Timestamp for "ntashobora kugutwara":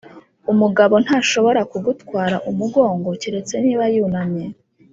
1.03-2.35